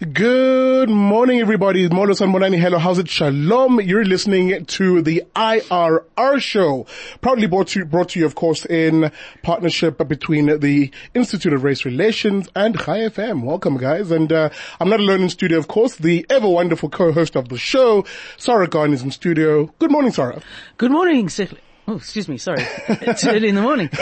[0.00, 1.86] Good morning, everybody.
[1.90, 2.58] Molo Sanbonani.
[2.58, 2.78] Hello.
[2.78, 3.10] How's it?
[3.10, 3.82] Shalom.
[3.82, 6.86] You're listening to the IRR show,
[7.20, 11.84] proudly brought to, brought to you, of course, in partnership between the Institute of Race
[11.84, 13.42] Relations and Chai FM.
[13.42, 14.10] Welcome, guys.
[14.10, 14.48] And, uh,
[14.80, 15.96] I'm not alone in studio, of course.
[15.96, 18.06] The ever wonderful co-host of the show,
[18.38, 19.66] Sarah Gon is in studio.
[19.80, 20.40] Good morning, Sarah.
[20.78, 21.58] Good morning, Sifli.
[21.90, 22.38] Oh, excuse me.
[22.38, 22.64] Sorry.
[22.86, 23.88] It's early in the morning.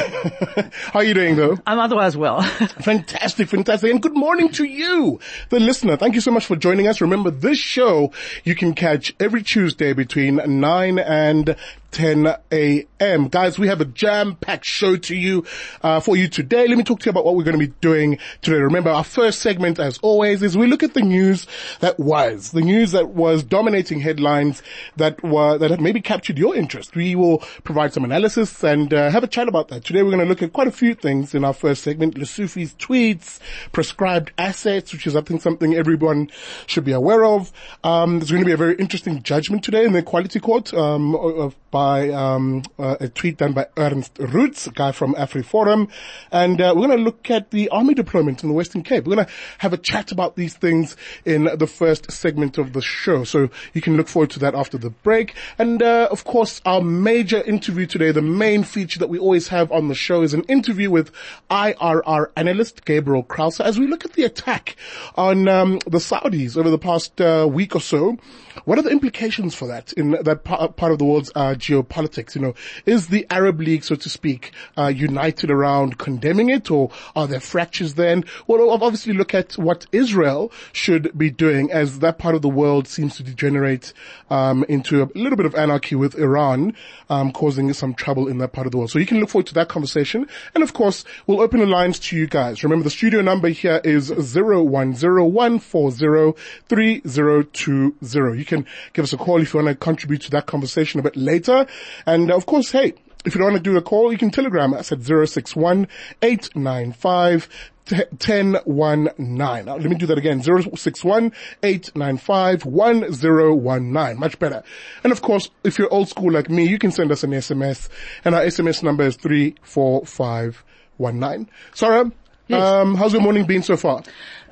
[0.92, 1.56] How are you doing though?
[1.66, 2.42] I'm otherwise well.
[2.83, 3.91] Fantastic, fantastic.
[3.91, 5.96] And good morning to you, the listener.
[5.96, 7.01] Thank you so much for joining us.
[7.01, 8.12] Remember this show
[8.45, 11.56] you can catch every Tuesday between 9 and
[11.91, 13.28] 10 a.m.
[13.28, 15.45] Guys, we have a jam-packed show to you,
[15.83, 16.66] uh, for you today.
[16.68, 18.59] Let me talk to you about what we're going to be doing today.
[18.59, 21.46] Remember, our first segment, as always, is we look at the news
[21.80, 24.63] that was, the news that was dominating headlines
[24.96, 26.95] that were, that have maybe captured your interest.
[26.95, 29.85] We will provide some analysis and, uh, have a chat about that.
[29.85, 32.15] Today we're going to look at quite a few things in our first segment.
[32.16, 33.38] Lesufi's tweets,
[33.73, 36.30] prescribed assets, which is, I think, something everyone
[36.66, 37.52] should be aware of.
[37.82, 41.15] Um, there's going to be a very interesting judgment today in the Equality Court, um,
[41.15, 45.88] of, by um, uh, a tweet done by Ernst Roets, a guy from AfriForum,
[46.32, 49.04] and uh, we're going to look at the army deployment in the Western Cape.
[49.04, 52.82] We're going to have a chat about these things in the first segment of the
[52.82, 55.37] show, so you can look forward to that after the break.
[55.57, 59.70] And uh, of course, our major interview today, the main feature that we always have
[59.70, 61.13] on the show, is an interview with
[61.48, 64.75] IRR analyst Gabriel Crause as we look at the attack
[65.15, 68.19] on um, the Saudis over the past uh, week or so.
[68.64, 72.34] What are the implications for that in that part of the world's uh, geopolitics?
[72.34, 72.54] You know,
[72.87, 77.41] is the Arab League, so to speak, uh, united around condemning it, or are there
[77.41, 78.25] fractures then?
[78.47, 82.88] Well, obviously look at what Israel should be doing, as that part of the world
[82.88, 83.92] seems to degenerate
[84.30, 86.74] um, into a little bit of anarchy with Iran,
[87.10, 88.91] um, causing some trouble in that part of the world.
[88.91, 91.98] So you can look forward to that conversation, and of course, we'll open the lines
[92.00, 92.62] to you guys.
[92.62, 96.34] Remember, the studio number here is zero one zero one four zero
[96.68, 98.32] three zero two zero.
[98.32, 101.03] You can give us a call if you want to contribute to that conversation a
[101.03, 101.66] bit later.
[102.06, 102.94] And uh, of course, hey,
[103.25, 105.88] if you don't want to do a call, you can telegram us at 061
[106.22, 107.48] 895
[107.91, 109.66] 1019.
[109.66, 110.41] let me do that again.
[110.42, 111.32] 061
[111.62, 114.19] 895 1019.
[114.19, 114.62] Much better.
[115.03, 117.88] And of course, if you're old school like me, you can send us an SMS
[118.25, 121.48] and our SMS number is 34519.
[121.75, 122.12] Sarah,
[122.48, 122.62] Yes.
[122.62, 124.03] um, how's your morning been so far?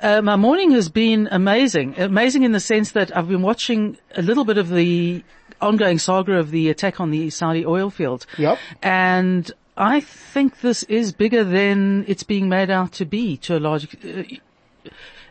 [0.01, 1.99] Uh, my morning has been amazing.
[1.99, 5.23] Amazing in the sense that I've been watching a little bit of the
[5.59, 8.27] ongoing saga of the attack on the Saudi oil field.
[8.37, 8.59] Yep.
[8.83, 13.59] And I think this is bigger than it's being made out to be to a
[13.59, 14.23] large, uh,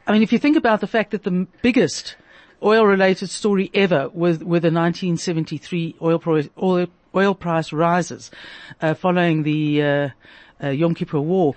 [0.06, 2.16] I mean, if you think about the fact that the biggest
[2.62, 8.30] oil-related story ever was with the 1973 oil, pro- oil, oil price rises
[8.80, 10.08] uh, following the uh,
[10.62, 11.54] uh, Yom Kippur War.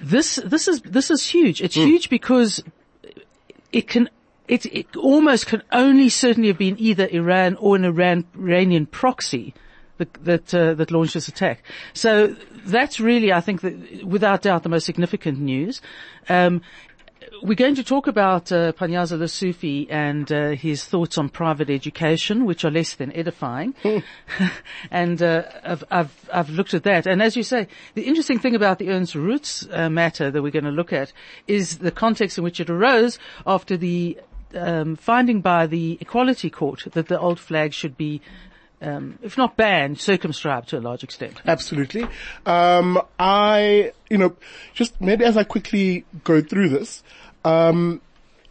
[0.00, 1.60] This this is this is huge.
[1.60, 2.62] It's huge because
[3.72, 4.08] it can
[4.48, 9.54] it it almost can only certainly have been either Iran or an Iran Iranian proxy
[9.98, 11.62] that that uh, that launched this attack.
[11.92, 12.34] So
[12.64, 15.80] that's really, I think, that, without doubt, the most significant news.
[16.28, 16.62] Um,
[17.42, 22.44] we're going to talk about uh, Panyaza Lesufi and uh, his thoughts on private education,
[22.44, 23.74] which are less than edifying.
[24.90, 27.06] and uh, I've, I've, I've looked at that.
[27.06, 30.50] And as you say, the interesting thing about the Ernst Roets uh, matter that we're
[30.50, 31.12] going to look at
[31.46, 34.18] is the context in which it arose after the
[34.54, 38.20] um, finding by the Equality Court that the old flag should be
[38.80, 41.40] um, if not banned, circumscribed to a large extent.
[41.46, 42.06] Absolutely.
[42.46, 44.36] Um, I, you know,
[44.72, 47.02] just maybe as I quickly go through this,
[47.44, 48.00] um,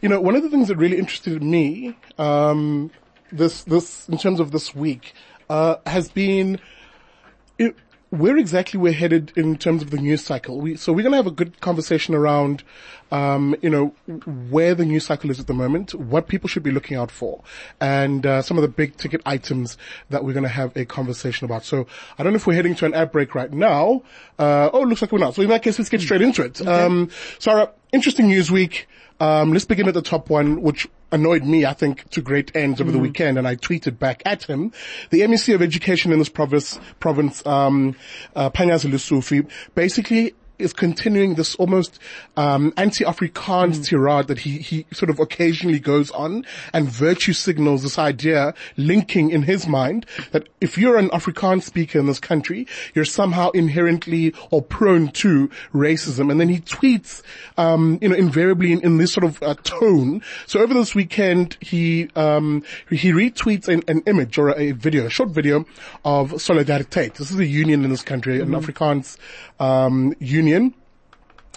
[0.00, 2.90] you know, one of the things that really interested me, um,
[3.32, 5.12] this, this, in terms of this week,
[5.48, 6.58] uh, has been,
[7.58, 7.76] it,
[8.10, 10.60] where exactly we're headed in terms of the news cycle.
[10.60, 12.64] We, so we're going to have a good conversation around,
[13.12, 13.94] um, you know,
[14.50, 17.42] where the news cycle is at the moment, what people should be looking out for,
[17.80, 19.78] and uh, some of the big ticket items
[20.10, 21.64] that we're going to have a conversation about.
[21.64, 21.86] So
[22.18, 24.02] I don't know if we're heading to an ad break right now.
[24.38, 25.36] Uh, oh, looks like we're not.
[25.36, 26.66] So in that case, let's get straight into it.
[26.66, 28.88] Um, Sarah, interesting news week.
[29.20, 32.80] Um, let's begin at the top one, which annoyed me, I think, to great ends
[32.80, 34.72] over the weekend, and I tweeted back at him.
[35.10, 37.96] The MEC of Education in this province, province, um,
[38.34, 41.98] uh, Lesufi, basically is continuing this almost
[42.36, 43.84] um, anti-Afrikaans Mm.
[43.88, 49.30] tirade that he he sort of occasionally goes on and virtue signals this idea linking
[49.30, 54.34] in his mind that if you're an Afrikaans speaker in this country, you're somehow inherently
[54.50, 56.30] or prone to racism.
[56.30, 57.22] And then he tweets,
[57.56, 60.22] um, you know, invariably in, in this sort of uh, tone.
[60.46, 65.10] So over this weekend, he um, he retweets an, an image or a video, a
[65.10, 65.64] short video
[66.04, 67.14] of Solidariteit.
[67.14, 69.16] This is a union in this country, an Afrikaans
[69.58, 70.49] um, union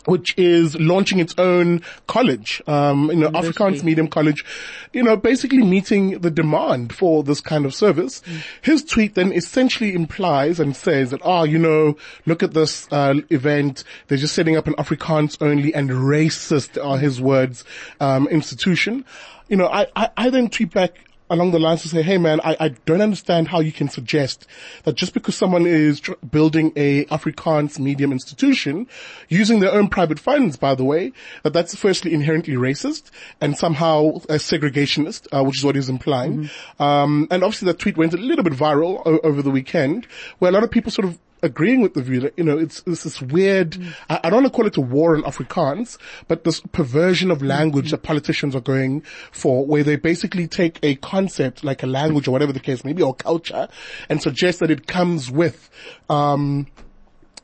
[0.06, 4.44] which is launching its own college, um, you know, Afrikaans Medium College,
[4.92, 8.22] you know, basically meeting the demand for this kind of service.
[8.62, 11.96] His tweet then essentially implies and says that, ah, you know,
[12.26, 13.84] look at this, uh, event.
[14.08, 17.64] They're just setting up an Afrikaans only and racist are his words,
[18.00, 19.06] um, institution.
[19.48, 20.98] You know, I, I, I then tweet back,
[21.30, 24.46] along the lines to say, hey man, I, I don't understand how you can suggest
[24.84, 28.88] that just because someone is tr- building a Afrikaans medium institution,
[29.30, 31.12] using their own private funds, by the way,
[31.44, 33.10] that that's firstly inherently racist
[33.42, 36.50] and somehow a segregationist, uh, which is what he's implying.
[36.80, 40.06] Um, and obviously that tweet went a little bit viral o- over the weekend,
[40.40, 42.82] where a lot of people sort of agreeing with the view that, you know, it's,
[42.88, 43.78] it's this weird,
[44.10, 45.98] I, I don't want to call it a war on Afrikaans,
[46.28, 49.02] but this perversion of language that politicians are going
[49.32, 52.94] for, where they basically take a concept like a language or whatever the case may
[52.94, 53.68] be, or culture,
[54.10, 55.70] and suggest that it comes with,
[56.10, 56.68] um,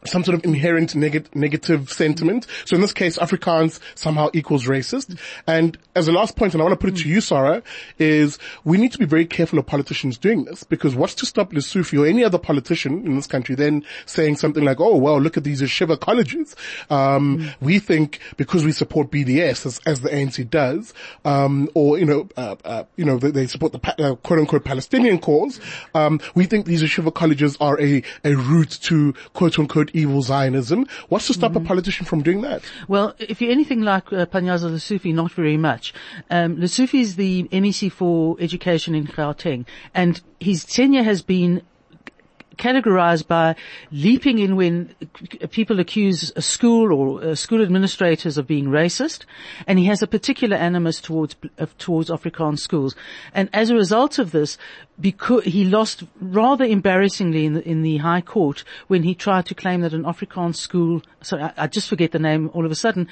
[0.06, 2.48] some sort of inherent neg- negative sentiment.
[2.66, 5.20] So in this case, Afrikaans somehow equals racist.
[5.48, 7.62] And as a last point, and I want to put it to you, Sarah,
[7.98, 11.52] is we need to be very careful of politicians doing this because what's to stop
[11.52, 15.38] Lesufi or any other politician in this country then saying something like, oh, well, look
[15.38, 16.56] at these Shiva colleges.
[16.90, 20.94] Um, we think because we support BDS as, as the ANC does,
[21.26, 24.64] um, or, you know, uh, uh, you know, they, they support the uh, quote unquote
[24.64, 25.60] Palestinian cause,
[25.94, 30.88] um, we think these Shiva colleges are a, a route to quote unquote evil Zionism.
[31.10, 32.62] What's to stop a politician from doing that?
[32.88, 35.94] Well, if you're anything like uh, Panyaza Lesufi, not very much.
[36.30, 41.62] Um, Lesufi is the MEC for Education in Gauteng, and his tenure has been
[42.60, 43.56] categorized by
[43.92, 44.94] leaping in when
[45.50, 49.26] people accuse a school or uh, school administrators of being racist,
[49.66, 52.96] and he has a particular animus towards uh, towards Afrikaans schools.
[53.34, 54.58] And as a result of this,
[55.00, 59.56] because he lost rather embarrassingly in the, in the High Court when he tried to
[59.56, 62.76] claim that an Afrikaans school, sorry, I, I just forget the name all of a
[62.76, 63.08] sudden.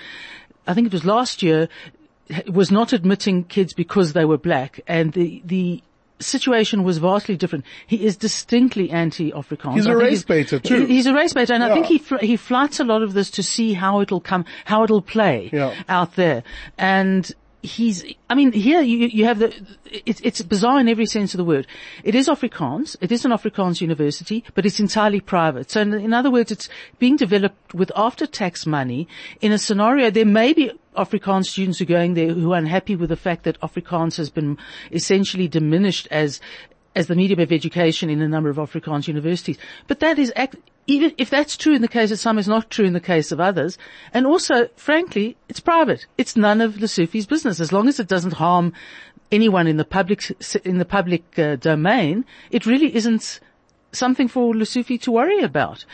[0.68, 1.70] I think it was last year,
[2.48, 5.82] was not admitting kids because they were black, and the the
[6.20, 7.66] situation was vastly different.
[7.86, 9.76] He is distinctly anti-Afrikaans.
[9.76, 10.86] He's a race baiter too.
[10.86, 13.30] He's a race baiter, and I think he fl- he flights a lot of this
[13.32, 15.74] to see how it'll come, how it'll play Yeah.
[15.90, 16.44] out there,
[16.78, 17.32] and.
[17.64, 19.52] He's, I mean, here you, you have the,
[20.06, 21.68] it's, it's bizarre in every sense of the word.
[22.04, 22.96] It is Afrikaans.
[23.02, 25.72] It is an Afrikaans university, but it's entirely private.
[25.72, 26.70] So in, in other words, it's
[27.00, 29.08] being developed with after-tax money
[29.42, 33.10] in a scenario, there may be Afrikaans students are going there who are unhappy with
[33.10, 34.58] the fact that Afrikaans has been
[34.92, 36.42] essentially diminished as
[36.96, 39.60] as the medium of education in a number of Afrikaans universities.
[39.86, 40.34] But that is,
[40.88, 43.32] even if that's true in the case of some, it's not true in the case
[43.32, 43.78] of others.
[44.16, 46.08] And also, frankly, it's private.
[46.18, 47.60] It's none of Lesufi's business.
[47.60, 48.74] As long as it doesn't harm
[49.32, 50.24] anyone in the public,
[50.66, 53.42] in the public uh, domain, it really isn't
[53.92, 55.86] something for Lesufi to worry about.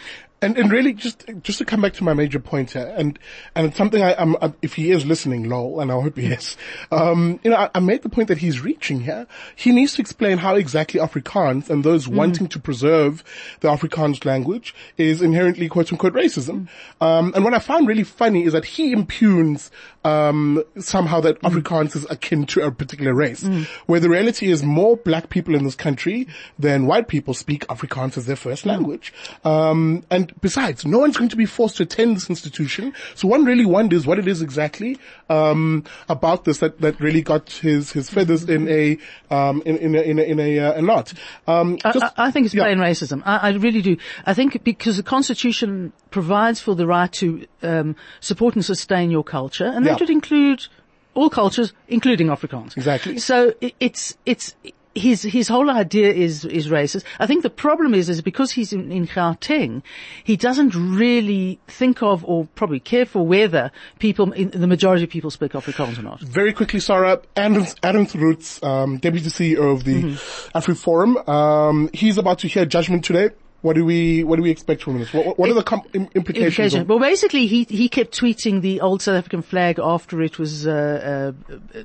[0.43, 3.17] And, and really, just just to come back to my major point here, and
[3.55, 6.27] and it's something I, I'm, I'm if he is listening, lol, and I hope he
[6.27, 6.57] is.
[6.91, 9.25] Um, you know, I, I made the point that he's reaching here.
[9.55, 13.23] He needs to explain how exactly Afrikaans and those wanting to preserve
[13.61, 16.67] the Afrikaans language is inherently quote unquote racism.
[17.01, 19.71] Um, and what I found really funny is that he impugns
[20.03, 23.43] um, somehow that Afrikaans is akin to a particular race,
[23.85, 26.27] where the reality is more black people in this country
[26.59, 29.13] than white people speak Afrikaans as their first language.
[29.43, 32.93] Um, and besides, no one's going to be forced to attend this institution.
[33.15, 34.97] So one really wonders what it is exactly
[35.29, 38.97] um, about this that, that really got his, his feathers in a
[39.29, 41.13] um, in, in a in a, in a, uh, a knot.
[41.47, 42.63] Um, I, just- I I think it's yeah.
[42.63, 43.21] plain racism.
[43.25, 43.97] I, I really do.
[44.25, 49.23] I think because the Constitution provides for the right to um, support and sustain your
[49.23, 50.03] culture, and that Yeah.
[50.03, 50.67] would include
[51.13, 52.75] all cultures, including Afrikaans.
[52.75, 53.19] Exactly.
[53.19, 54.55] So it's it's
[54.95, 57.03] his his whole idea is is racist.
[57.19, 59.81] I think the problem is is because he's in, in Gauteng,
[60.23, 65.09] he doesn't really think of or probably care for whether people, in, the majority of
[65.09, 66.19] people, speak Afrikaans or not.
[66.21, 70.57] Very quickly, Sarah, Adam, Adam Roets, um, Deputy CEO of the Mm-hmm.
[70.57, 73.29] AfriForum, um, he's about to hear judgment today.
[73.63, 75.13] What do we, what do we expect from this?
[75.13, 76.75] What, what are the com- implications?
[76.75, 76.87] Implication.
[76.87, 81.33] Well, basically, he he kept tweeting the old South African flag after it was uh,
[81.43, 81.83] uh,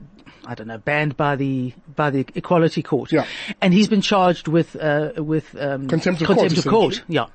[0.48, 3.12] I don't know, banned by the by the Equality Court.
[3.12, 3.26] Yeah.
[3.60, 7.02] And he's been charged with uh, with um, Contempt of court, contempt of court.
[7.06, 7.26] Yeah.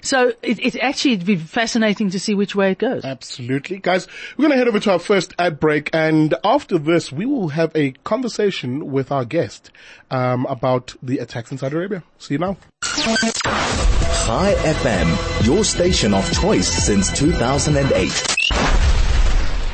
[0.00, 3.04] So it, it actually it'd be fascinating to see which way it goes.
[3.04, 3.78] Absolutely.
[3.78, 4.06] Guys,
[4.36, 7.48] we're going to head over to our first ad break and after this we will
[7.48, 9.70] have a conversation with our guest
[10.10, 12.02] um, about the attacks in Saudi Arabia.
[12.18, 12.56] See you now.
[12.82, 18.33] Chai FM, your station of choice since 2008.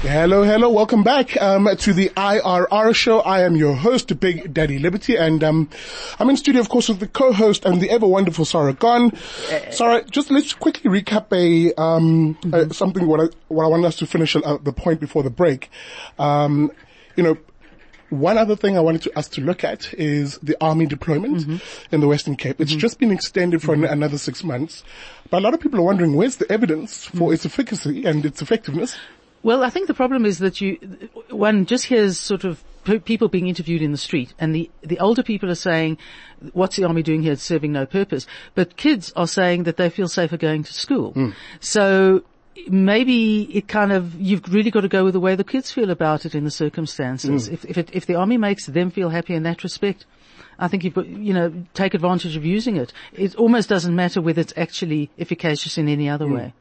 [0.02, 3.21] Hello, hello, welcome back um, to the IRR show.
[3.21, 5.69] I am your host, Big Daddy Liberty, and um,
[6.19, 9.14] I'm in studio, of course, with the co-host and the ever wonderful Sarah Gon.
[9.71, 13.97] Sarah, just let's quickly recap a um, uh, something what I what I wanted us
[13.97, 15.71] to finish uh, the point before the break.
[16.19, 16.73] Um,
[17.14, 17.37] you know,
[18.09, 21.61] one other thing I wanted to, us to look at is the army deployment
[21.92, 22.59] in the Western Cape.
[22.59, 24.83] It's just been extended for an, another six months,
[25.28, 28.40] but a lot of people are wondering where's the evidence for its efficacy and its
[28.40, 28.97] effectiveness.
[29.42, 30.76] Well, I think the problem is that you,
[31.30, 32.62] one just hears sort of
[33.04, 35.99] people being interviewed in the street and the, the older people are saying,
[36.52, 37.32] what's the army doing here?
[37.32, 38.26] It's serving no purpose.
[38.54, 41.12] But kids are saying that they feel safer going to school.
[41.12, 41.30] Hmm.
[41.61, 42.25] So
[42.68, 45.90] maybe it kind of, you've really got to go with the way the kids feel
[45.90, 47.47] about it in the circumstances.
[47.47, 47.54] Hmm.
[47.54, 50.06] If, if it, if the army makes them feel happy in that respect,
[50.59, 52.92] I think you've got, you know, take advantage of using it.
[53.14, 56.35] It almost doesn't matter whether it's actually efficacious in any other hmm.
[56.35, 56.54] way.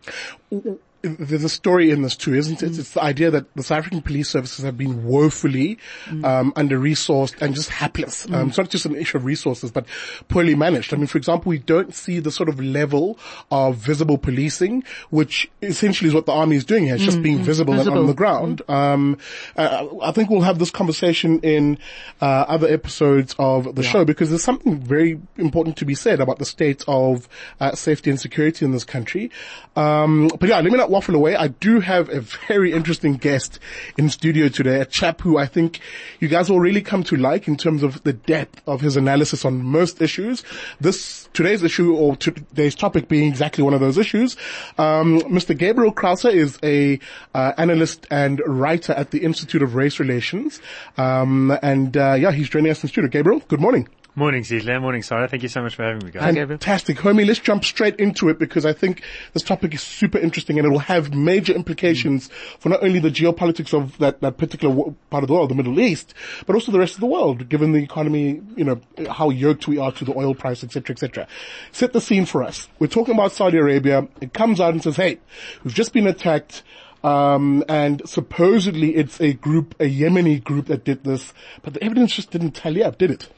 [1.02, 2.78] There's a story in this too, isn't it?
[2.78, 5.78] It's the idea that the South African police services have been woefully
[6.24, 8.30] um, under-resourced and just hapless.
[8.30, 9.86] Um, it's not just an issue of resources, but
[10.28, 10.94] poorly managed.
[10.94, 13.18] I mean, for example, we don't see the sort of level
[13.50, 16.96] of visible policing, which essentially is what the army is doing here.
[16.96, 18.62] It's just being visible, and on the ground.
[18.68, 19.18] Um,
[19.56, 21.78] uh, I think we'll have this conversation in
[22.22, 26.40] uh, other episodes of the show because there's something very important to be said about
[26.40, 27.30] the state of
[27.60, 29.32] uh, safety and security in this country.
[29.76, 31.36] Um, but yeah, let me not waffle away.
[31.36, 33.60] I do have a very interesting guest
[33.98, 35.80] in studio today, a chap who I think
[36.20, 39.46] you guys will really come to like in terms of the depth of his analysis
[39.46, 40.44] on most issues.
[40.80, 44.36] This today's issue or today's topic being exactly one of those issues.
[44.78, 45.58] Um, Mr.
[45.58, 47.00] Gabriel Crause is a
[47.34, 50.62] uh, analyst and writer at the Institute of Race Relations,
[50.98, 53.10] um, and uh, yeah, he's joining us in studio.
[53.10, 53.88] Gabriel, good morning.
[54.20, 54.82] Morning, Cecil.
[54.82, 55.30] Morning, Sarah.
[55.30, 56.24] Thank you so much for having me, guys.
[56.24, 56.60] Hi, Gabriel.
[56.60, 56.98] Fantastic.
[56.98, 60.68] Homie, let's jump straight into it because I think this topic is super interesting and
[60.68, 65.24] it will have major implications for not only the geopolitics of that, that particular part
[65.24, 66.14] of the world, the Middle East,
[66.46, 69.78] but also the rest of the world, given the economy, you know, how yoked we
[69.78, 71.26] are to the oil price, etc., etc.
[71.72, 72.68] Set the scene for us.
[72.78, 74.06] We're talking about Saudi Arabia.
[74.20, 75.20] It comes out and says, hey,
[75.64, 76.64] we've just been attacked.
[77.06, 82.14] Um, and supposedly it's a group, a Yemeni group that did this, but the evidence
[82.14, 83.30] just didn't tally up, did it?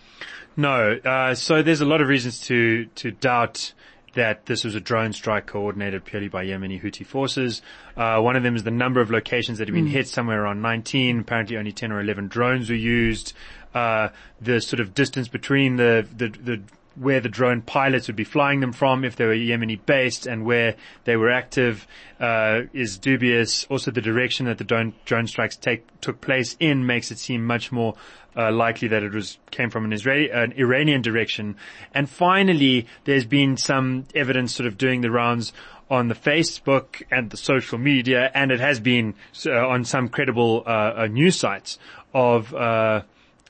[0.58, 3.74] No, uh, so there's a lot of reasons to to doubt
[4.14, 7.62] that this was a drone strike coordinated purely by Yemeni Houthi forces.
[7.96, 10.62] Uh, one of them is the number of locations that have been hit, somewhere around
[10.62, 11.22] 19.
[11.22, 13.34] Apparently, only 10 or 11 drones were used.
[13.74, 14.10] Uh,
[14.42, 16.62] the sort of distance between the the, the
[16.96, 20.46] where the drone pilots would be flying them from if they were Yemeni based and
[20.46, 21.88] where they were active
[22.20, 23.66] uh, is dubious.
[23.70, 27.46] Also, the direction that the drone, drone strikes take, took place in makes it seem
[27.46, 27.96] much more
[28.36, 31.56] uh, likely that it was came from an Israeli, an Iranian direction.
[31.94, 35.54] And finally, there's been some evidence sort of doing the rounds
[35.90, 39.14] on the Facebook and the social media, and it has been
[39.46, 41.78] uh, on some credible uh, uh, news sites
[42.14, 42.54] of.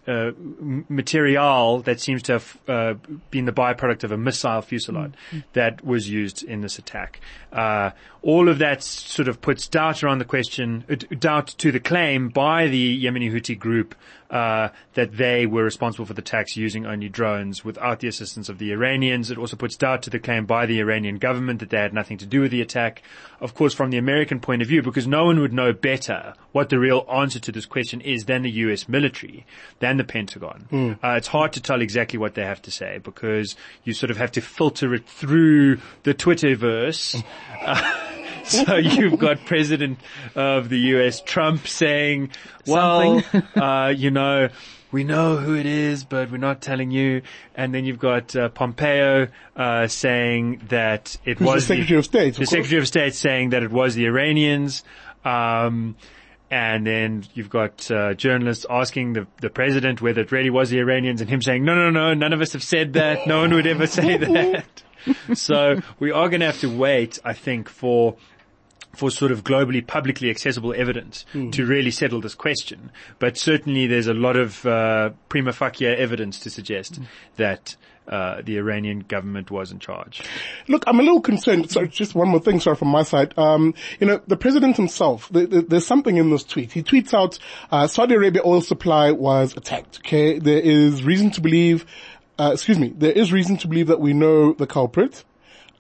[0.07, 0.31] Uh,
[0.89, 2.95] material that seems to have uh,
[3.29, 5.13] been the byproduct of a missile fusillade
[5.53, 7.21] that was used in this attack.
[7.53, 7.91] Uh,
[8.23, 12.29] all of that sort of puts doubt around the question, uh, doubt to the claim
[12.29, 13.93] by the Yemeni Houthi group
[14.31, 18.57] uh, that they were responsible for the attacks using only drones without the assistance of
[18.57, 19.29] the Iranians.
[19.29, 22.17] It also puts doubt to the claim by the Iranian government that they had nothing
[22.19, 23.03] to do with the attack.
[23.41, 26.69] Of course, from the American point of view, because no one would know better what
[26.69, 28.87] the real answer to this question is than the U.S.
[28.87, 29.45] military,
[29.79, 30.67] than the Pentagon.
[31.03, 34.17] Uh, it's hard to tell exactly what they have to say because you sort of
[34.17, 37.21] have to filter it through the Twitterverse.
[37.61, 38.07] Uh,
[38.65, 39.99] so you've got President
[40.35, 41.21] of the U.S.
[41.21, 42.31] Trump saying,
[42.67, 43.23] "Well,
[43.55, 44.49] uh, you know."
[44.93, 47.21] We know who it is, but we're not telling you.
[47.55, 52.03] And then you've got uh, Pompeo uh, saying that it Who's was the Secretary of
[52.03, 52.49] State, of The course.
[52.49, 54.83] Secretary of State saying that it was the Iranians.
[55.23, 55.95] Um,
[56.49, 60.79] and then you've got uh, journalists asking the, the president whether it really was the
[60.79, 63.25] Iranians, and him saying, "No, no, no, none of us have said that.
[63.25, 64.83] No one would ever say that."
[65.33, 68.15] so we are going to have to wait, I think, for
[68.93, 72.91] for sort of globally publicly accessible evidence to really settle this question.
[73.19, 76.99] But certainly there's a lot of uh, prima facie evidence to suggest
[77.37, 77.77] that
[78.07, 80.21] uh, the Iranian government was in charge.
[80.67, 81.71] Look, I'm a little concerned.
[81.71, 83.37] Sorry, just one more thing, sorry, from my side.
[83.37, 86.71] Um, you know, the president himself, the, the, there's something in this tweet.
[86.71, 87.39] He tweets out,
[87.71, 89.99] uh, Saudi Arabia oil supply was attacked.
[89.99, 90.39] Okay.
[90.39, 91.85] There is reason to believe,
[92.41, 95.23] uh, excuse me, there is reason to believe that we know the culprit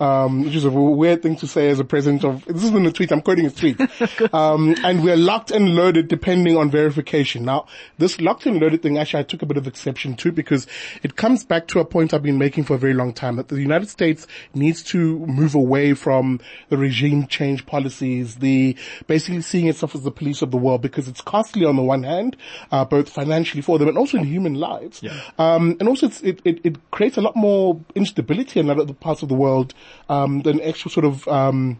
[0.01, 2.91] um, which is a weird thing to say as a president of, this isn't a
[2.91, 3.79] tweet, I'm quoting a tweet.
[4.33, 7.45] um, and we're locked and loaded depending on verification.
[7.45, 7.67] Now,
[7.99, 10.65] this locked and loaded thing, actually I took a bit of exception to because
[11.03, 13.49] it comes back to a point I've been making for a very long time that
[13.49, 16.39] the United States needs to move away from
[16.69, 21.07] the regime change policies, the basically seeing itself as the police of the world because
[21.07, 22.35] it's costly on the one hand,
[22.71, 25.03] uh, both financially for them and also in human lives.
[25.03, 25.21] Yeah.
[25.37, 29.29] Um, and also it, it, it creates a lot more instability in other parts of
[29.29, 29.75] the world
[30.09, 31.79] um, than actual sort of um,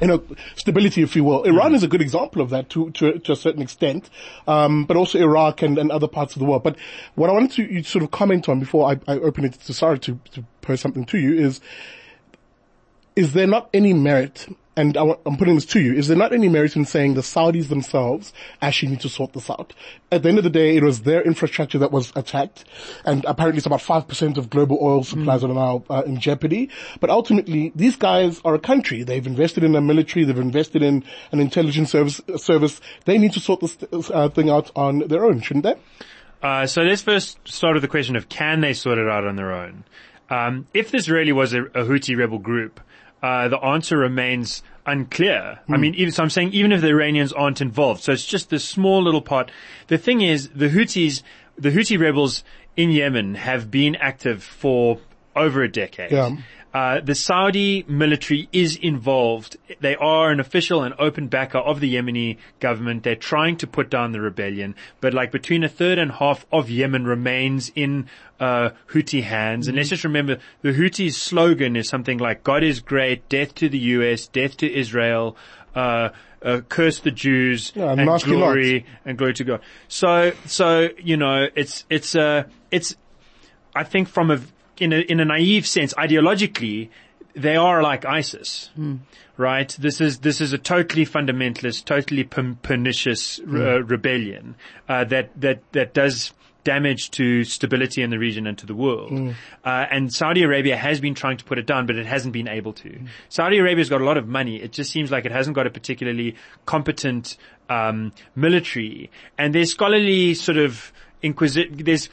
[0.00, 0.22] you know,
[0.56, 1.42] stability, if you will.
[1.44, 4.10] Iran is a good example of that to, to, to a certain extent,
[4.46, 6.62] um, but also Iraq and, and other parts of the world.
[6.62, 6.76] But
[7.14, 9.74] what I wanted to you sort of comment on before I, I open it to
[9.74, 11.60] Sarah to, to pose something to you is,
[13.14, 16.32] is there not any merit and I am putting this to you, is there not
[16.32, 19.74] any merit in saying the Saudis themselves actually need to sort this out?
[20.10, 22.64] At the end of the day, it was their infrastructure that was attacked,
[23.04, 25.50] and apparently it's about 5% of global oil supplies mm.
[25.50, 26.70] are now uh, in jeopardy.
[27.00, 29.02] But ultimately, these guys are a country.
[29.02, 32.80] They've invested in a military, they've invested in an intelligence service, service.
[33.04, 35.74] They need to sort this uh, thing out on their own, shouldn't they?
[36.42, 39.36] Uh, so let's first start with the question of can they sort it out on
[39.36, 39.84] their own?
[40.30, 42.80] Um, if this really was a, a Houthi rebel group,
[43.22, 45.60] uh, the answer remains unclear.
[45.68, 45.72] Mm.
[45.72, 45.80] I hmm.
[45.80, 48.64] mean, even, so I'm saying even if the Iranians aren't involved, so it's just this
[48.64, 49.50] small little part.
[49.86, 51.22] The thing is, the Houthis,
[51.56, 52.42] the Houthi rebels
[52.76, 54.98] in Yemen have been active for
[55.36, 56.10] over a decade.
[56.10, 56.36] Yeah.
[56.74, 59.58] Uh, the Saudi military is involved.
[59.80, 63.02] They are an official and open backer of the Yemeni government.
[63.02, 66.70] They're trying to put down the rebellion, but like between a third and half of
[66.70, 68.08] Yemen remains in
[68.40, 69.68] uh, Houthi hands.
[69.68, 73.68] And let's just remember the Houthis' slogan is something like "God is great, death to
[73.68, 75.36] the U.S., death to Israel."
[75.74, 76.10] Uh,
[76.44, 79.60] uh, curse the Jews yeah, and glory and glory to God.
[79.88, 82.96] So, so you know, it's it's uh, it's
[83.74, 84.40] I think from a
[84.82, 86.88] in a, in a naive sense, ideologically,
[87.34, 88.98] they are like ISIS, mm.
[89.36, 89.68] right?
[89.78, 93.60] This is this is a totally fundamentalist, totally pernicious mm.
[93.60, 94.56] uh, rebellion
[94.88, 96.32] uh, that that that does
[96.64, 99.10] damage to stability in the region and to the world.
[99.10, 99.34] Mm.
[99.64, 102.48] Uh, and Saudi Arabia has been trying to put it down, but it hasn't been
[102.48, 102.88] able to.
[102.88, 103.08] Mm.
[103.28, 104.62] Saudi Arabia's got a lot of money.
[104.62, 107.36] It just seems like it hasn't got a particularly competent
[107.68, 109.10] um, military.
[109.38, 111.84] And there's scholarly sort of inquisit.
[111.84, 112.08] There's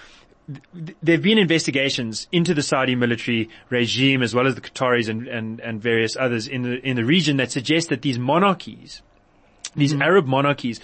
[0.74, 5.28] there have been investigations into the Saudi military regime as well as the Qataris and,
[5.28, 9.02] and, and various others in the, in the region that suggest that these monarchies,
[9.76, 10.04] these mm.
[10.04, 10.80] Arab monarchies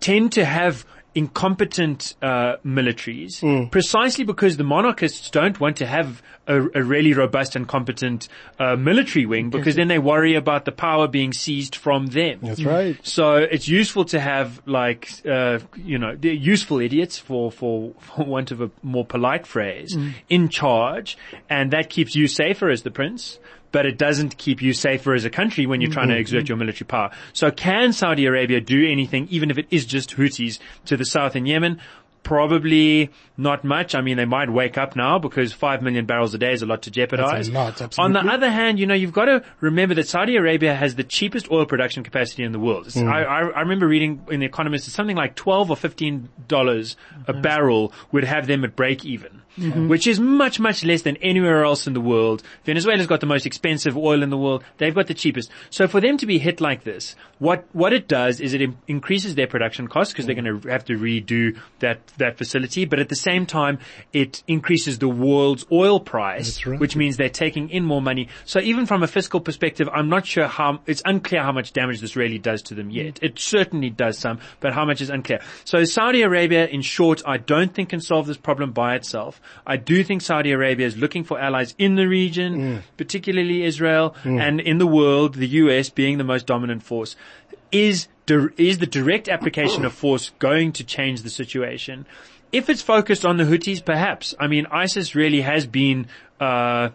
[0.00, 3.70] tend to have incompetent uh, militaries mm.
[3.70, 8.74] precisely because the monarchists don't want to have a, a really robust and competent uh,
[8.74, 12.40] military wing because then they worry about the power being seized from them.
[12.42, 12.98] That's right.
[13.06, 18.50] So it's useful to have like uh, you know useful idiots for, for for want
[18.50, 20.14] of a more polite phrase mm.
[20.28, 23.38] in charge, and that keeps you safer as the prince
[23.70, 26.14] but it doesn't keep you safer as a country when you're trying mm-hmm.
[26.14, 27.10] to exert your military power.
[27.32, 31.36] So can Saudi Arabia do anything, even if it is just Houthis to the south
[31.36, 31.80] in Yemen?
[32.22, 33.94] Probably not much.
[33.94, 36.66] I mean, they might wake up now because five million barrels a day is a
[36.66, 37.48] lot to jeopardize.
[37.48, 40.94] Lot, On the other hand, you know, you've got to remember that Saudi Arabia has
[40.94, 42.86] the cheapest oil production capacity in the world.
[42.88, 43.10] Mm.
[43.10, 46.96] I, I, I, remember reading in The Economist, it's something like 12 or 15 dollars
[47.26, 49.88] a barrel would have them at break even mm-hmm.
[49.88, 52.42] which is much, much less than anywhere else in the world.
[52.64, 54.64] Venezuela's got the most expensive oil in the world.
[54.78, 55.50] They've got the cheapest.
[55.70, 58.78] So for them to be hit like this, what, what it does is it Im-
[58.86, 62.84] increases their production costs because they're going to have to redo that, that facility.
[62.84, 63.78] But at the same time,
[64.12, 66.78] it increases the world's oil price, right.
[66.78, 68.28] which means they're taking in more money.
[68.44, 72.00] So even from a fiscal perspective, I'm not sure how, it's unclear how much damage
[72.00, 73.18] this really does to them yet.
[73.22, 75.40] It certainly does some, but how much is unclear.
[75.64, 79.40] So Saudi Arabia, in short, I don't think can solve this problem by itself.
[79.66, 82.82] I do think Saudi Arabia is looking for allies in the region, mm.
[82.96, 84.40] particularly Israel, mm.
[84.40, 87.16] and in the world, the US being the most dominant force.
[87.70, 88.08] Is,
[88.56, 92.06] is the direct application of force going to change the situation?
[92.50, 94.34] If it's focused on the Houthis, perhaps.
[94.40, 96.06] I mean, ISIS really has been,
[96.40, 96.90] uh,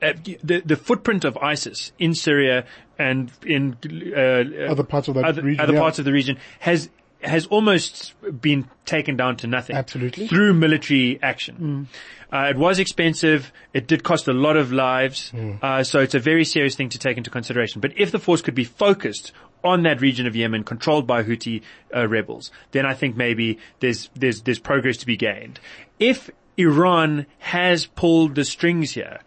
[0.00, 0.12] uh,
[0.42, 2.64] the the footprint of ISIS in Syria
[2.98, 3.76] and in
[4.16, 5.80] uh, other parts of that other, region, other yeah.
[5.80, 6.88] parts of the region has
[7.24, 9.76] has almost been taken down to nothing.
[9.76, 10.28] Absolutely.
[10.28, 11.88] Through military action.
[12.32, 12.36] Mm.
[12.36, 13.52] Uh, it was expensive.
[13.72, 15.30] It did cost a lot of lives.
[15.32, 15.62] Mm.
[15.62, 17.80] Uh, so it's a very serious thing to take into consideration.
[17.80, 19.32] But if the force could be focused
[19.62, 21.62] on that region of Yemen controlled by Houthi
[21.94, 25.60] uh, rebels, then I think maybe there's, there's, there's progress to be gained.
[25.98, 29.20] If Iran has pulled the strings here,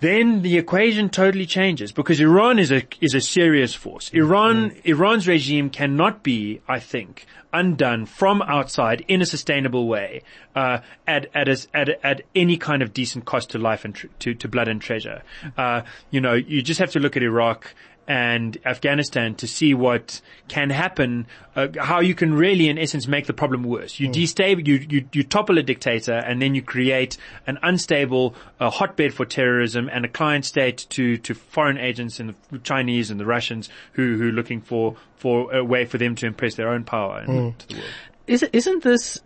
[0.00, 4.10] then the equation totally changes because Iran is a is a serious force.
[4.12, 10.22] Iran Iran's regime cannot be, I think, undone from outside in a sustainable way
[10.54, 14.08] uh, at at, a, at at any kind of decent cost to life and tr-
[14.20, 15.22] to to blood and treasure.
[15.56, 17.74] Uh, you know, you just have to look at Iraq
[18.08, 23.26] and Afghanistan to see what can happen, uh, how you can really, in essence, make
[23.26, 23.98] the problem worse.
[23.98, 27.16] You destabilize, you, you, you topple a dictator and then you create
[27.46, 32.34] an unstable uh, hotbed for terrorism and a client state to, to foreign agents and
[32.50, 36.14] the Chinese and the Russians who, who are looking for, for a way for them
[36.16, 37.84] to impress their own power into the world.
[38.26, 39.20] Is, isn't this,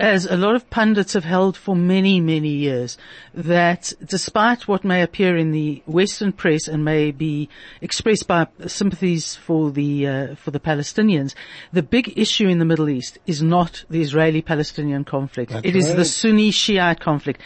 [0.00, 2.98] as a lot of pundits have held for many, many years,
[3.32, 7.48] that despite what may appear in the Western press and may be
[7.80, 11.34] expressed by sympathies for the uh, for the Palestinians,
[11.72, 15.52] the big issue in the Middle East is not the Israeli-Palestinian conflict.
[15.52, 15.96] That's it is right.
[15.96, 17.40] the Sunni-Shiite conflict.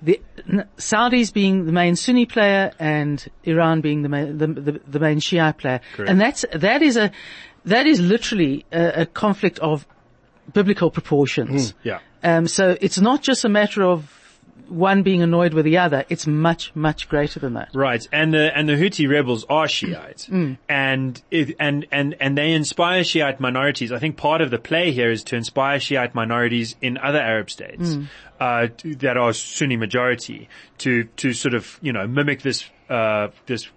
[0.00, 4.80] The n- Saudis being the main Sunni player and Iran being the main, the, the,
[4.86, 5.80] the main Shiite player.
[5.94, 6.08] Correct.
[6.08, 7.10] And that's, that is a,
[7.64, 9.86] that is literally a, a conflict of
[10.52, 11.74] biblical proportions.
[11.82, 12.00] Yeah.
[12.22, 14.14] Um, so it's not just a matter of
[14.68, 16.04] one being annoyed with the other.
[16.08, 17.70] It's much, much greater than that.
[17.74, 20.28] Right, and the and the Houthi rebels are Shiite,
[20.68, 23.92] and it, and and and they inspire Shiite minorities.
[23.92, 27.50] I think part of the play here is to inspire Shiite minorities in other Arab
[27.50, 27.96] states
[28.40, 33.68] uh, that are Sunni majority to to sort of you know mimic this uh, this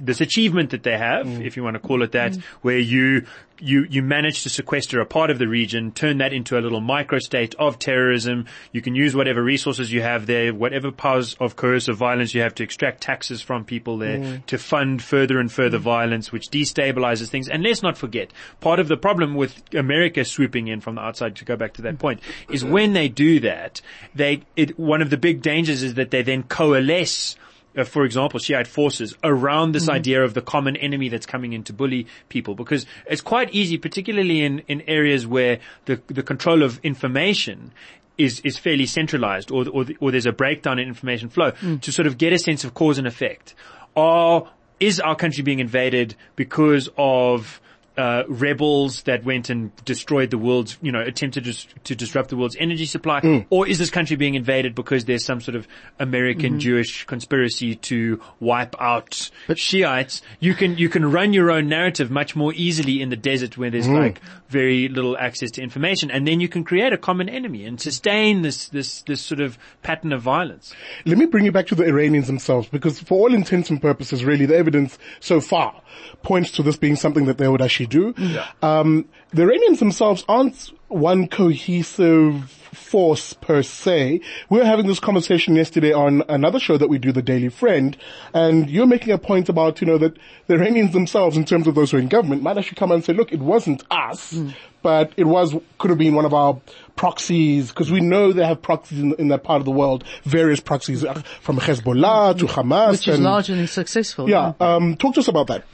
[0.00, 1.44] this achievement that they have, mm.
[1.44, 2.42] if you want to call it that, mm.
[2.62, 3.26] where you
[3.60, 6.80] you you manage to sequester a part of the region, turn that into a little
[6.80, 8.46] microstate of terrorism.
[8.72, 12.54] You can use whatever resources you have there, whatever powers of coercive violence you have
[12.56, 14.46] to extract taxes from people there mm.
[14.46, 17.48] to fund further and further violence, which destabilizes things.
[17.48, 21.36] And let's not forget, part of the problem with America swooping in from the outside,
[21.36, 23.80] to go back to that point, is when they do that,
[24.14, 27.36] they it one of the big dangers is that they then coalesce
[27.76, 31.62] uh, for example, Shiite forces around this idea of the common enemy that's coming in
[31.64, 32.54] to bully people.
[32.54, 37.72] Because it's quite easy, particularly in, in areas where the, the control of information
[38.18, 42.06] is, is fairly centralized or, or, or there's a breakdown in information flow to sort
[42.06, 43.54] of get a sense of cause and effect.
[43.96, 47.60] Are, is our country being invaded because of
[48.00, 52.36] uh, rebels that went and destroyed the world's, you know, attempted to, to disrupt the
[52.36, 53.38] world's energy supply, hmm.
[53.50, 56.60] or is this country being invaded because there's some sort of American mm-hmm.
[56.60, 60.22] Jewish conspiracy to wipe out Shiites?
[60.40, 63.70] You can you can run your own narrative much more easily in the desert where
[63.70, 63.96] there's hmm.
[63.96, 67.78] like very little access to information, and then you can create a common enemy and
[67.78, 70.72] sustain this this this sort of pattern of violence.
[71.04, 74.24] Let me bring you back to the Iranians themselves, because for all intents and purposes,
[74.24, 75.82] really, the evidence so far
[76.22, 78.14] points to this being something that they would actually do.
[78.62, 84.20] Um, the Iranians themselves aren't one cohesive force per se.
[84.48, 87.96] We were having this conversation yesterday on another show that we do, The Daily Friend,
[88.32, 91.74] and you're making a point about, you know, that the Iranians themselves, in terms of
[91.74, 94.38] those who are in government, might actually come and say, look, it wasn't us,
[94.82, 96.60] but it was, could have been one of our
[96.96, 100.60] proxies, because we know they have proxies in, in that part of the world, various
[100.60, 102.92] proxies, uh, from Hezbollah to Hamas.
[102.92, 104.28] Which is large and- largely successful.
[104.30, 105.64] Yeah, um, talk to us about that.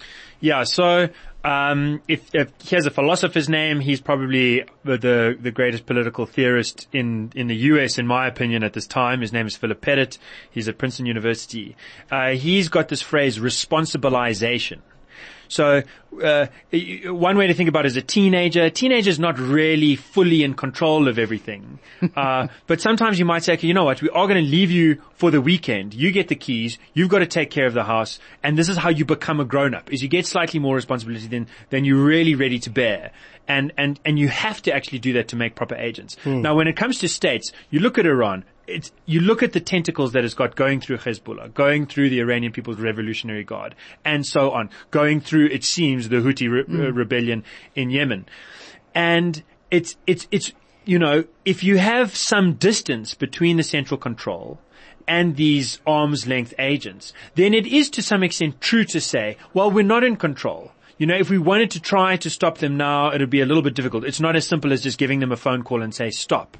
[0.40, 1.08] Yeah, so
[1.46, 6.88] um, if, if here's a philosopher's name, he's probably the, the the greatest political theorist
[6.92, 7.98] in in the U.S.
[7.98, 9.20] in my opinion at this time.
[9.20, 10.18] His name is Philip Pettit.
[10.50, 11.76] He's at Princeton University.
[12.10, 14.80] Uh, he's got this phrase responsibilization.
[15.48, 15.82] So
[16.22, 16.46] uh,
[17.04, 18.64] one way to think about it is a teenager.
[18.64, 21.78] A teenager is not really fully in control of everything,
[22.16, 24.02] uh, but sometimes you might say, okay, you know what?
[24.02, 25.94] We are going to leave you for the weekend.
[25.94, 26.78] You get the keys.
[26.94, 29.44] You've got to take care of the house, and this is how you become a
[29.44, 33.12] grown-up: is you get slightly more responsibility than than you're really ready to bear.
[33.48, 36.16] And, and, and you have to actually do that to make proper agents.
[36.42, 39.60] Now, when it comes to states, you look at Iran, it's, you look at the
[39.60, 43.74] tentacles that it's got going through Hezbollah, going through the Iranian People's Revolutionary Guard,
[44.04, 48.26] and so on, going through, it seems, the Houthi re- uh, rebellion in Yemen.
[48.94, 50.52] And it's, it's, it's,
[50.84, 54.60] you know, if you have some distance between the central control
[55.08, 59.70] and these arm's length agents, then it is to some extent true to say, well,
[59.70, 60.72] we're not in control.
[60.98, 63.46] You know, if we wanted to try to stop them now, it would be a
[63.46, 64.04] little bit difficult.
[64.04, 66.56] It's not as simple as just giving them a phone call and say, stop.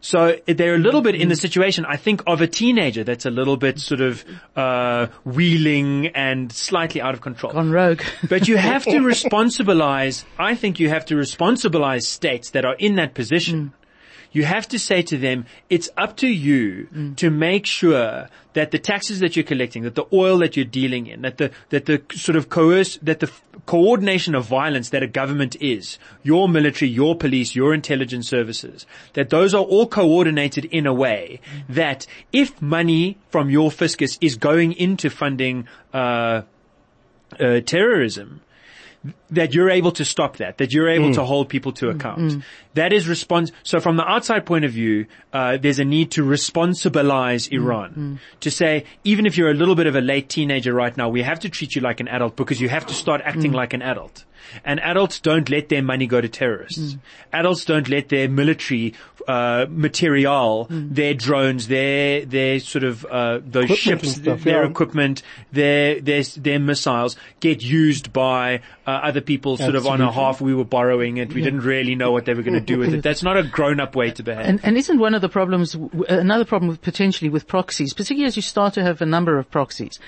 [0.00, 3.30] So they're a little bit in the situation, I think, of a teenager that's a
[3.30, 4.24] little bit sort of
[4.56, 7.56] uh, wheeling and slightly out of control.
[7.56, 8.02] On rogue.
[8.28, 12.96] But you have to responsibilize, I think you have to responsibilize states that are in
[12.96, 13.72] that position.
[14.32, 18.78] You have to say to them, it's up to you to make sure that the
[18.78, 22.02] taxes that you're collecting, that the oil that you're dealing in, that the, that the
[22.14, 26.90] sort of coerce, that the f- coordination of violence that a government is, your military,
[26.90, 32.60] your police, your intelligence services, that those are all coordinated in a way that if
[32.60, 36.42] money from your fiscus is going into funding, uh,
[37.38, 38.40] uh, terrorism,
[39.30, 42.42] that you're able to stop that, that you're able to hold people to account.
[42.74, 43.50] That is response.
[43.62, 48.20] so from the outside point of view, uh, there's a need to responsibilize Iran.
[48.40, 51.22] To say, even if you're a little bit of a late teenager right now, we
[51.22, 53.82] have to treat you like an adult because you have to start acting like an
[53.82, 54.24] adult.
[54.64, 56.96] And adults don't let their money go to terrorists.
[57.32, 58.94] Adults don't let their military
[59.26, 64.70] uh, material, their drones, their their sort of uh, those Equipment ships, stuff, their yeah.
[64.70, 70.10] equipment, their their their missiles get used by uh, other people, sort of on a
[70.10, 70.40] half.
[70.40, 71.34] We were borrowing it.
[71.34, 73.02] We didn't really know what they were going to do with it.
[73.02, 74.46] That's not a grown-up way to behave.
[74.46, 75.76] And, and isn't one of the problems,
[76.08, 79.50] another problem with potentially with proxies, particularly as you start to have a number of
[79.50, 79.98] proxies,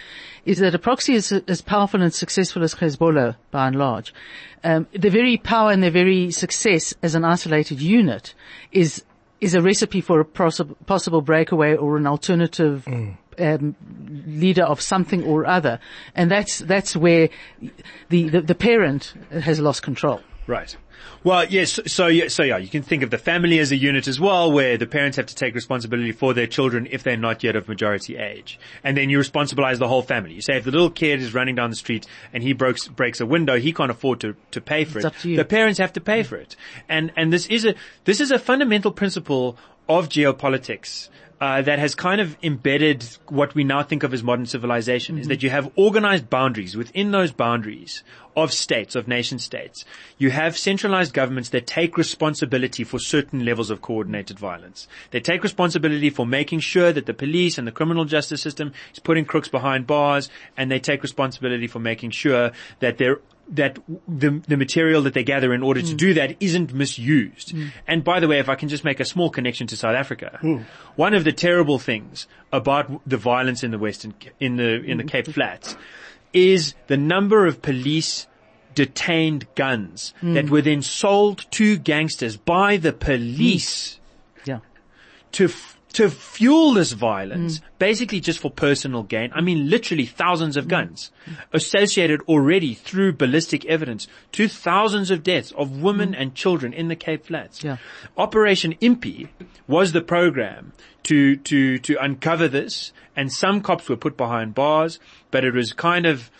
[0.44, 4.14] is that a proxy is as powerful and successful as Hezbollah by and large.
[4.62, 8.34] Um, their very power and their very success as an isolated unit
[8.72, 9.02] is
[9.40, 12.86] is a recipe for a possible, possible breakaway or an alternative
[13.38, 13.74] um,
[14.26, 15.80] leader of something or other,
[16.14, 17.28] and that's that's where
[18.08, 20.20] the, the the parent has lost control.
[20.50, 20.76] Right.
[21.22, 21.78] Well, yes.
[21.86, 24.50] So, yeah, so yeah, you can think of the family as a unit as well,
[24.50, 27.68] where the parents have to take responsibility for their children if they're not yet of
[27.68, 30.32] majority age, and then you responsibilize the whole family.
[30.32, 33.20] You say if the little kid is running down the street and he breaks breaks
[33.20, 35.08] a window, he can't afford to to pay for It's it.
[35.08, 35.36] up to you.
[35.36, 36.26] The parents have to pay mm.
[36.26, 36.56] for it,
[36.88, 39.56] and and this is a this is a fundamental principle
[39.88, 41.10] of geopolitics.
[41.40, 45.28] Uh, that has kind of embedded what we now think of as modern civilization is
[45.28, 48.02] that you have organized boundaries within those boundaries
[48.36, 49.86] of states, of nation states.
[50.18, 54.86] You have centralized governments that take responsibility for certain levels of coordinated violence.
[55.12, 58.98] They take responsibility for making sure that the police and the criminal justice system is
[58.98, 64.42] putting crooks behind bars, and they take responsibility for making sure that they're that the
[64.46, 65.96] the material that they gather in order to mm.
[65.96, 67.54] do that isn't misused.
[67.54, 67.70] Mm.
[67.86, 70.38] And by the way, if I can just make a small connection to South Africa,
[70.96, 75.04] one of the terrible things about the violence in the Western in the in the
[75.04, 75.76] Cape Flats
[76.32, 78.26] is the number of police
[78.74, 80.34] detained guns mm.
[80.34, 83.98] that were then sold to gangsters by the police
[84.44, 84.60] Yeah.
[85.32, 89.30] to f- to fuel this violence, basically just for personal gain.
[89.34, 91.10] I mean, literally thousands of guns
[91.52, 96.96] associated already through ballistic evidence to thousands of deaths of women and children in the
[96.96, 97.64] Cape Flats.
[97.64, 97.78] Yeah.
[98.16, 99.28] Operation Impi
[99.66, 100.72] was the program
[101.04, 105.00] to to to uncover this, and some cops were put behind bars,
[105.30, 106.30] but it was kind of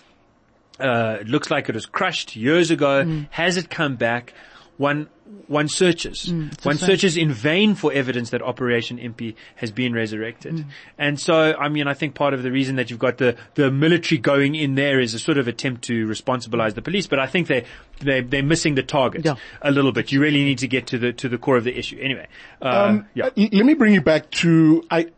[0.78, 3.24] uh, it looks like it was crushed years ago.
[3.30, 4.32] Has it come back?
[4.80, 5.08] One
[5.46, 6.32] one searches.
[6.62, 10.64] one searches in vain for evidence that Operation Impi has been resurrected.
[10.96, 13.70] And so, I mean, I think part of the reason that you've got the, the
[13.70, 17.26] military going in there is a sort of attempt to responsibilize the police, but I
[17.26, 17.64] think they,
[18.00, 19.34] they, they're missing the target Yeah.
[19.60, 20.12] a little bit.
[20.12, 21.98] You really need to get to the, to the core of the issue.
[22.00, 22.26] Anyway,
[22.62, 23.28] uh, Um, yeah.
[23.36, 25.14] Let me bring you back to I w-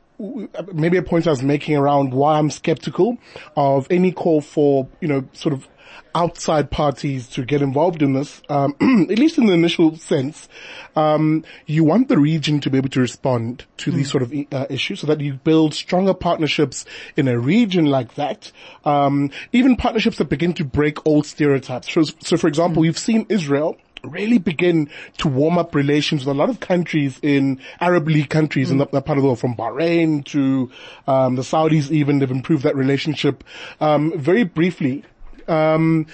[0.72, 3.18] maybe a point I was making around why I'm skeptical
[3.56, 5.68] of any call for you know sort of
[6.14, 8.42] outside parties to get involved in this.
[8.48, 8.74] Um,
[9.10, 10.48] at least in the initial sense,
[10.94, 14.66] um, you want the region to be able to respond to these sort of uh,
[14.68, 16.84] issues, so that you build stronger partnerships
[17.16, 18.52] in a region like that.
[18.84, 21.92] Um, even partnerships that begin to break old stereotypes.
[21.92, 26.38] So, so for example, we've seen Israel really begin to warm up relations with a
[26.38, 29.54] lot of countries in Arab League countries in that, that part of the world, from
[29.54, 30.70] Bahrain to
[31.06, 31.90] um, the Saudis.
[31.90, 33.44] Even they've improved that relationship.
[33.80, 35.04] Um, very briefly,
[35.48, 36.06] um,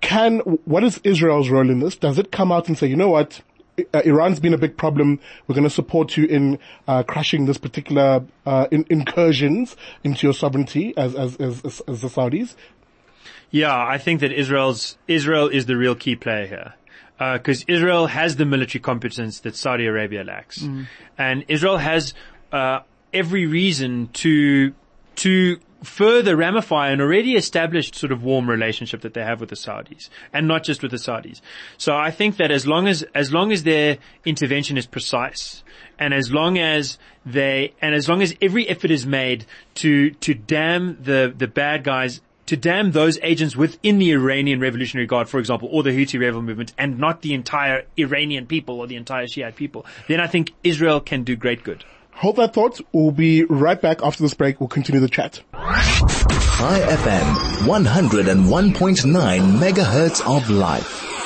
[0.00, 1.96] can what is Israel's role in this?
[1.96, 3.40] Does it come out and say, you know what?
[3.94, 5.20] Uh, Iran's been a big problem.
[5.46, 10.34] We're going to support you in uh, crushing this particular uh, in- incursions into your
[10.34, 12.56] sovereignty as, as as as the Saudis.
[13.50, 16.74] Yeah, I think that Israel's Israel is the real key player here.
[17.18, 20.62] Because Israel has the military competence that Saudi Arabia lacks,
[21.16, 22.14] and Israel has
[22.52, 22.80] uh,
[23.12, 24.72] every reason to
[25.16, 29.56] to further ramify an already established sort of warm relationship that they have with the
[29.56, 31.40] Saudis, and not just with the Saudis.
[31.76, 35.64] So I think that as long as as long as their intervention is precise,
[35.98, 39.44] and as long as they and as long as every effort is made
[39.76, 45.06] to to dam the the bad guys to damn those agents within the Iranian Revolutionary
[45.06, 48.86] Guard, for example, or the Houthi rebel movement, and not the entire Iranian people or
[48.86, 51.84] the entire Shiite people, then I think Israel can do great good.
[52.12, 52.80] Hold that thought.
[52.92, 54.60] We'll be right back after this break.
[54.60, 55.42] We'll continue the chat.
[55.52, 57.34] Chai FM,
[57.66, 61.17] 101.9 megahertz of life.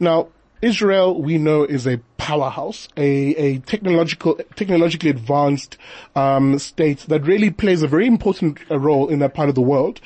[0.00, 0.28] Now,
[0.60, 5.78] Israel, we know, is a powerhouse, a, a technological, technologically advanced
[6.16, 10.00] um, state that really plays a very important role in that part of the world.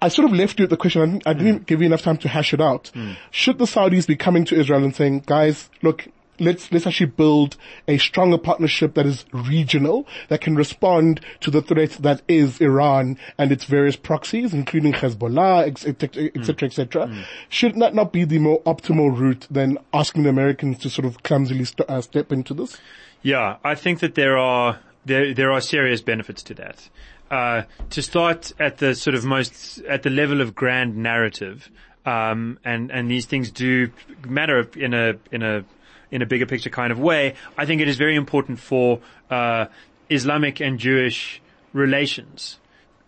[0.00, 1.02] I sort of left you with the question.
[1.02, 2.90] I didn't, I didn't give you enough time to hash it out.
[3.30, 6.08] Should the Saudis be coming to Israel and saying, guys, look,
[6.40, 11.62] let's, let's actually build a stronger partnership that is regional, that can respond to the
[11.62, 16.72] threat that is Iran and its various proxies, including Hezbollah, etc., etc., et cetera, et
[16.72, 17.24] cetera.
[17.48, 21.22] Should that not be the more optimal route than asking the Americans to sort of
[21.22, 22.76] clumsily st- uh, step into this?
[23.22, 26.88] Yeah, I think that there are there there are serious benefits to that.
[27.30, 31.70] Uh, to start at the sort of most at the level of grand narrative,
[32.04, 33.90] um, and and these things do
[34.26, 35.64] matter in a in a
[36.10, 37.34] in a bigger picture kind of way.
[37.56, 39.66] I think it is very important for uh,
[40.08, 41.40] Islamic and Jewish
[41.72, 42.58] relations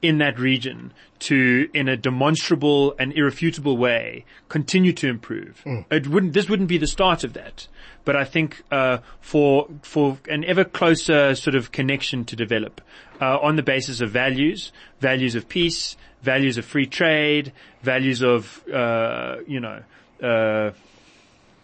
[0.03, 5.63] in that region to, in a demonstrable and irrefutable way, continue to improve.
[5.91, 6.33] It wouldn't.
[6.33, 7.69] This wouldn't be the start of that,
[8.05, 12.81] but I think uh, for for an ever closer sort of connection to develop
[13.21, 18.67] uh, on the basis of values, values of peace, values of free trade, values of
[18.69, 19.83] uh, you know.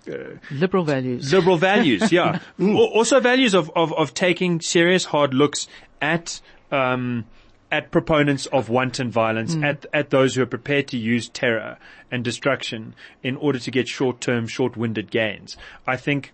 [0.08, 1.32] Uh, Liberal values.
[1.32, 2.40] liberal values, yeah.
[2.60, 5.68] Also values of, of, of taking serious hard looks
[6.00, 6.40] at,
[6.70, 7.26] um,
[7.70, 11.78] at proponents of wanton violence, at, at those who are prepared to use terror
[12.10, 15.56] and destruction in order to get short-term, short-winded gains.
[15.86, 16.32] I think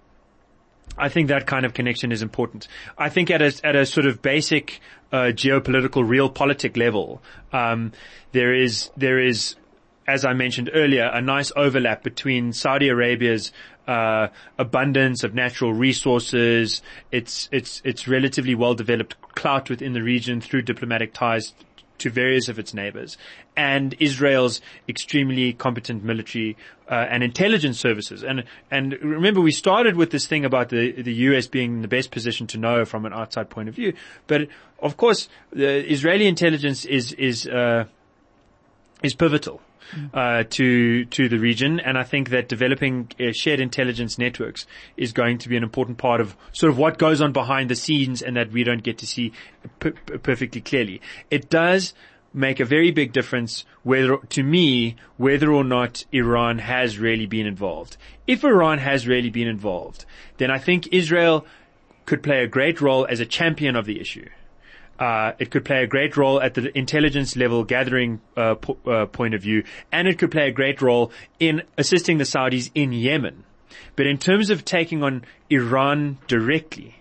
[0.97, 2.69] I think that kind of connection is important.
[2.97, 4.81] I think at a at a sort of basic
[5.13, 7.93] uh, geopolitical realpolitik level, um,
[8.33, 9.57] there is there is,
[10.07, 13.53] as I mentioned earlier, a nice overlap between Saudi Arabia's
[13.87, 20.41] uh, abundance of natural resources, its its its relatively well developed clout within the region
[20.41, 21.55] through diplomatic ties
[21.97, 23.17] to various of its neighbors,
[23.57, 26.57] and Israel's extremely competent military
[26.91, 28.23] uh, and intelligence services.
[28.23, 31.89] And and remember, we started with this thing about the the US being in the
[31.89, 33.95] best position to know from an outside point of view.
[34.27, 34.49] But
[34.81, 37.85] of course, the Israeli intelligence is is uh,
[39.03, 39.61] is pivotal.
[40.13, 44.67] Uh, to to the region, and I think that developing uh, shared intelligence networks
[44.97, 47.77] is going to be an important part of sort of what goes on behind the
[47.77, 49.33] scenes, and that we don't get to see
[49.79, 51.01] perfectly clearly.
[51.31, 51.95] It does
[52.33, 57.47] make a very big difference whether, to me, whether or not Iran has really been
[57.47, 57.97] involved.
[58.27, 60.05] If Iran has really been involved,
[60.39, 61.47] then I think Israel
[62.07, 64.29] could play a great role as a champion of the issue.
[64.99, 69.07] Uh, it could play a great role at the intelligence level gathering uh, po- uh,
[69.07, 72.93] point of view, and it could play a great role in assisting the Saudis in
[72.93, 73.45] Yemen.
[73.97, 76.95] But in terms of taking on Iran directly,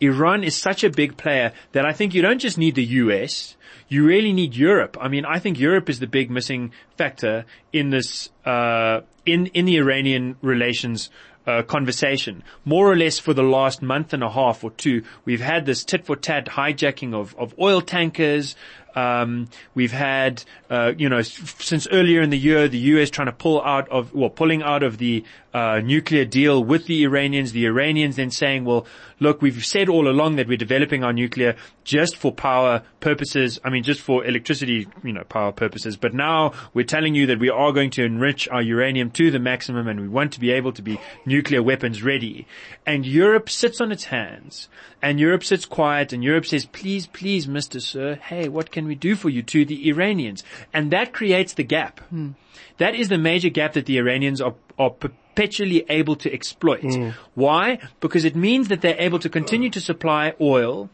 [0.00, 3.56] Iran is such a big player that I think you don't just need the US,
[3.88, 4.96] you really need Europe.
[5.00, 9.66] I mean, I think Europe is the big missing factor in this, uh, in, in
[9.66, 11.10] the Iranian relations
[11.50, 12.42] uh, conversation.
[12.64, 15.84] More or less for the last month and a half or two, we've had this
[15.84, 18.54] tit for tat hijacking of, of oil tankers.
[18.94, 23.10] Um, we've had, uh, you know, since earlier in the year, the U.S.
[23.10, 27.04] trying to pull out of, well, pulling out of the uh, nuclear deal with the
[27.04, 27.52] Iranians.
[27.52, 28.86] The Iranians then saying, well,
[29.18, 33.60] look, we've said all along that we're developing our nuclear just for power purposes.
[33.64, 35.96] I mean, just for electricity, you know, power purposes.
[35.96, 39.38] But now we're telling you that we are going to enrich our uranium to the
[39.38, 42.46] maximum and we want to be able to be nuclear weapons ready.
[42.86, 44.68] And Europe sits on its hands
[45.02, 47.80] and Europe sits quiet and Europe says, please, please, Mr.
[47.80, 50.44] Sir, hey, what can we do for you to the Iranians?
[50.72, 52.00] And that creates the gap.
[52.78, 56.84] That is the major gap that the Iranians are, are perpetually able to exploit.
[57.34, 57.78] Why?
[58.00, 60.90] Because it means that they're able to continue to supply oil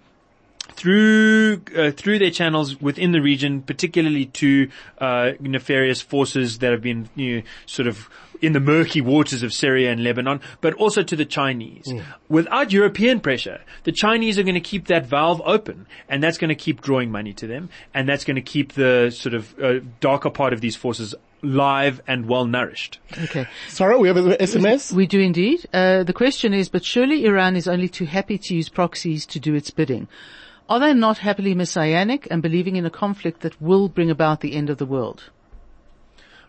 [0.73, 4.69] through uh, through their channels within the region, particularly to
[4.99, 8.11] uh, nefarious forces that have been you know, sort of
[8.43, 11.93] in the murky waters of Syria and Lebanon, but also to the Chinese.
[12.29, 16.49] Without European pressure, the Chinese are going to keep that valve open and that's going
[16.49, 19.81] to keep drawing money to them and that's going to keep the sort of uh,
[20.01, 22.99] darker part of these forces live and well nourished.
[23.25, 23.47] Okay.
[23.69, 24.93] Sarah, we have an SMS.
[24.93, 25.67] We do indeed.
[25.73, 29.41] Uh, the question is, but surely Iran is only too happy to use proxies to
[29.41, 30.09] do its bidding.
[30.69, 34.55] Are they not happily messianic and believing in a conflict that will bring about the
[34.55, 35.31] end of the world?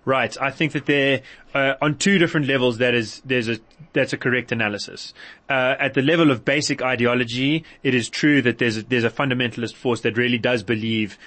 [0.08, 0.38] Right.
[0.40, 1.22] I think that they're
[1.54, 2.78] uh, on two different levels.
[2.78, 3.60] That is, there's a
[3.92, 5.14] that's a correct analysis.
[5.50, 9.10] Uh, at the level of basic ideology, it is true that there's a, there's a
[9.10, 11.18] fundamentalist force that really does believe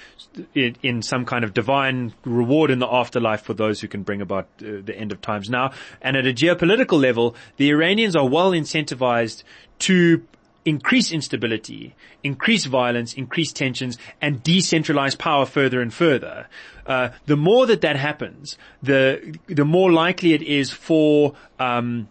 [0.55, 4.19] in, in some kind of divine reward in the afterlife for those who can bring
[4.19, 5.73] about uh, the end of times now.
[6.01, 9.43] And at a geopolitical level, the Iranians are well incentivized
[9.79, 10.25] to
[10.65, 16.47] increase instability, increase violence, increase tensions, and decentralize power further and further.
[16.85, 22.07] Uh, the more that that happens, the the more likely it is for um,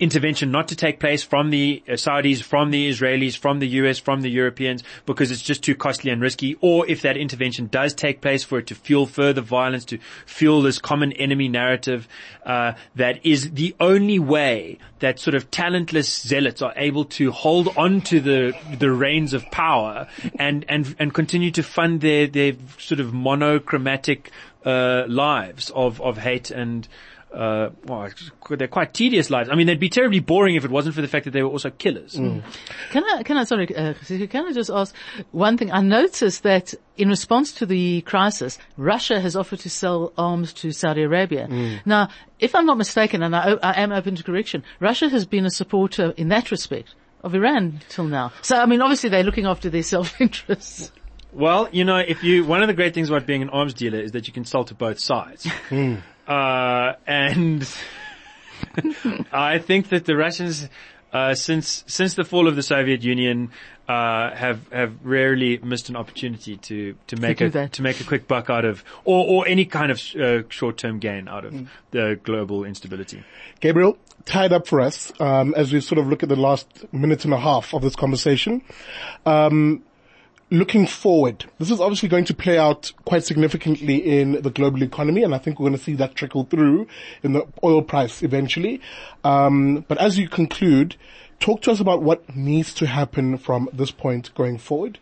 [0.00, 3.98] intervention not to take place from the uh, Saudis, from the Israelis, from the US,
[3.98, 6.56] from the Europeans, because it's just too costly and risky.
[6.60, 10.62] Or if that intervention does take place for it to fuel further violence, to fuel
[10.62, 12.08] this common enemy narrative,
[12.44, 17.68] uh, that is the only way that sort of talentless zealots are able to hold
[17.76, 20.08] on to the the reins of power
[20.38, 24.30] and and and continue to fund their their sort of monochromatic
[24.64, 26.88] uh, lives of of hate and
[27.32, 28.08] uh, well,
[28.50, 29.50] they're quite tedious lives.
[29.50, 31.50] I mean, they'd be terribly boring if it wasn't for the fact that they were
[31.50, 32.14] also killers.
[32.90, 34.94] Can I, can I, sorry, uh, can I just ask
[35.32, 35.70] one thing?
[35.70, 40.72] I noticed that in response to the crisis, Russia has offered to sell arms to
[40.72, 41.48] Saudi Arabia.
[41.84, 42.08] Now,
[42.38, 45.50] if I'm not mistaken, and I, I am open to correction, Russia has been a
[45.50, 48.32] supporter in that respect of Iran till now.
[48.42, 50.92] So, I mean, obviously they're looking after their self-interests.
[51.32, 53.98] Well, you know, if you, one of the great things about being an arms dealer
[54.00, 55.46] is that you can sell to both sides.
[56.28, 57.66] Uh, and
[59.32, 60.68] I think that the Russians,
[61.12, 63.50] uh, since, since the fall of the Soviet Union,
[63.88, 67.72] uh, have, have rarely missed an opportunity to, to make do a, that.
[67.72, 71.26] to make a quick buck out of, or, or any kind of, uh, short-term gain
[71.26, 71.54] out of
[71.92, 73.24] the global instability.
[73.60, 77.24] Gabriel, tied up for us um, as we sort of look at the last minute
[77.24, 78.62] and a half of this conversation.
[79.24, 79.82] Um,
[80.50, 85.22] looking forward, this is obviously going to play out quite significantly in the global economy,
[85.22, 86.86] and I think we're going to see that trickle through
[87.22, 88.80] in the oil price eventually.
[89.24, 90.96] Um, but as you conclude,
[91.40, 94.98] talk to us about what needs to happen from this point going forward.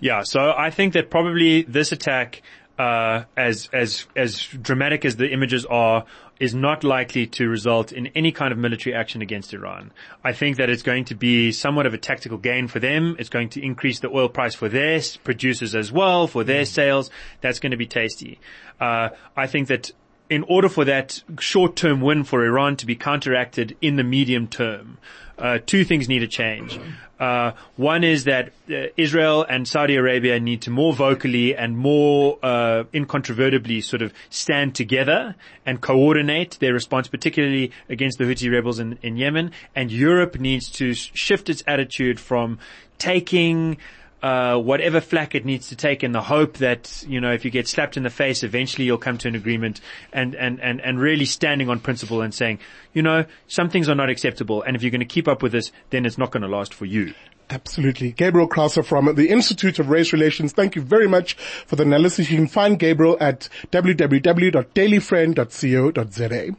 [0.00, 2.42] Yeah, so I think that probably this attack,
[2.78, 6.04] uh, as as as dramatic as the images are,
[6.40, 9.92] is not likely to result in any kind of military action against Iran.
[10.24, 13.16] I think that it's going to be somewhat of a tactical gain for them.
[13.18, 17.10] It's going to increase the oil price for their producers as well, for their sales.
[17.40, 18.40] That's going to be tasty.
[18.80, 19.92] Uh, I think that
[20.30, 24.98] in order for that short-term win for Iran to be counteracted in the medium term,
[25.38, 26.78] uh, two things need to change.
[27.18, 32.38] Uh, one is that uh, Israel and Saudi Arabia need to more vocally and more
[32.42, 38.78] uh, incontrovertibly sort of stand together and coordinate their response, particularly against the Houthi rebels
[38.78, 39.52] in, in Yemen.
[39.74, 42.58] And Europe needs to shift its attitude from
[42.98, 43.78] taking
[44.24, 47.50] uh, whatever flack it needs to take in the hope that, you know, if you
[47.50, 49.82] get slapped in the face, eventually you'll come to an agreement
[50.14, 52.58] and, and, and, and really standing on principle and saying,
[52.94, 54.62] you know, some things are not acceptable.
[54.62, 56.72] And if you're going to keep up with this, then it's not going to last
[56.72, 57.12] for you.
[57.50, 58.12] Absolutely.
[58.12, 60.54] Gabriel Crause from the Institute of Race Relations.
[60.54, 62.30] Thank you very much for the analysis.
[62.30, 66.56] You can find Gabriel at www.dailyfriend.co.za.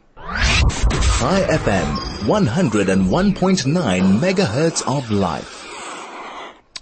[1.18, 1.96] Chai FM
[2.28, 5.55] 101.9 megahertz of life.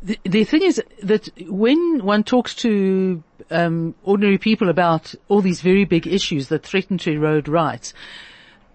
[0.03, 5.61] The, the thing is that when one talks to um, ordinary people about all these
[5.61, 7.95] very big issues that threaten to erode rights,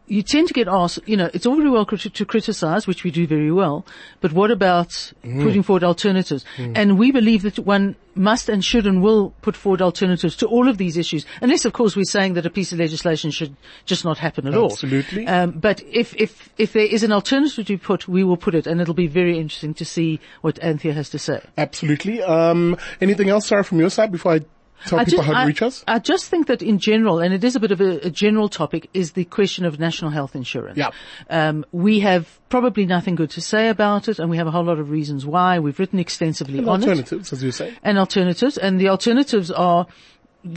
[0.07, 3.03] you tend to get asked, you know, it's all very well crit- to criticize, which
[3.03, 3.85] we do very well,
[4.21, 6.45] but what about putting forward alternatives?
[6.57, 10.67] And we believe that one must and should and will put forward alternatives to all
[10.67, 13.55] of these issues, unless of course we're saying that a piece of legislation should
[13.85, 14.71] just not happen at all.
[14.71, 15.27] Absolutely.
[15.27, 18.65] Um, but if, if, if there is an alternative to put, we will put it,
[18.65, 21.41] and it'll be very interesting to see what Anthea has to say.
[21.57, 22.23] Absolutely.
[22.23, 24.41] Um, anything else, Sarah, from your side before I
[24.85, 25.83] tell I people just, how to I, reach us?
[25.87, 28.49] I just think that in general, and it is a bit of a, a general
[28.49, 30.77] topic, is the question of national health insurance.
[30.77, 30.91] Yeah.
[31.29, 34.63] Um, we have probably nothing good to say about it, and we have a whole
[34.63, 35.59] lot of reasons why.
[35.59, 36.89] We've written extensively And on it.
[36.89, 37.75] alternatives, as you say.
[37.83, 39.87] And alternatives, and the alternatives are,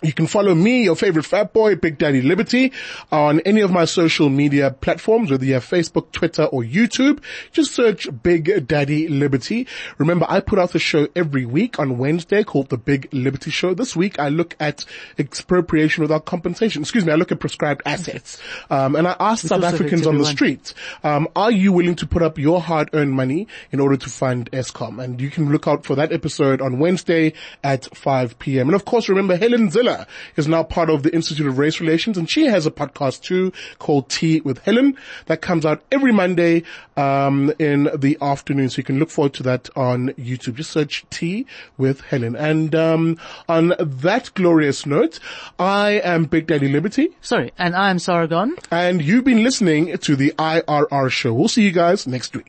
[0.00, 2.72] You can follow me, your favorite fat boy, Big Daddy Liberty,
[3.10, 7.20] on any of my social media platforms, whether you have Facebook, Twitter, or YouTube.
[7.50, 9.66] Just search Big Daddy Liberty.
[9.98, 13.74] Remember, I put out a show every week on Wednesday called The Big Liberty Show.
[13.74, 14.84] This week, I look at
[15.18, 16.82] expropriation without compensation.
[16.82, 18.40] Excuse me, I look at prescribed assets.
[18.70, 22.22] Um, and I ask South Africans on the street, um, are you willing to put
[22.22, 25.02] up your hard-earned money in order to fund Eskom?
[25.02, 27.32] And you can look out for that episode on Wednesday
[27.64, 28.68] at 5 p.m.
[28.68, 32.18] And of course, remember Helen Zille is now part of the Institute of Race Relations,
[32.18, 36.62] and she has a podcast too called Tea with Helen that comes out every Monday
[36.96, 38.68] um, in the afternoon.
[38.70, 40.54] So you can look forward to that on YouTube.
[40.56, 42.36] Just search Tea with Helen.
[42.36, 43.18] And um,
[43.48, 45.18] on that glorious note,
[45.58, 48.54] I am Big Daddy Liberty, Sorry, and I am Sarah Gon.
[48.70, 51.32] and you've been listening to the IRR show.
[51.32, 52.46] We'll see you guys next week.